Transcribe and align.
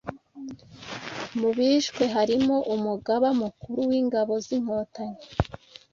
Mu 1.39 1.49
bishwe 1.57 2.03
harimo 2.15 2.55
Umugaba 2.75 3.27
Mukuru 3.41 3.79
w’Ingabo 3.89 4.33
z’Inkotanyi, 4.45 5.25